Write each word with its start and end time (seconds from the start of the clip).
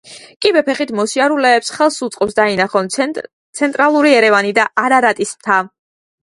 კიბე 0.43 0.61
ფეხით 0.69 0.93
მოსიარულეებს 0.99 1.69
ხელს 1.75 1.97
უწყობს 2.07 2.37
დაინახონ 2.39 2.89
ცენტრალური 3.59 4.15
ერევანი 4.23 4.57
და 4.61 4.67
არარატის 4.87 5.37
მთა. 5.37 5.61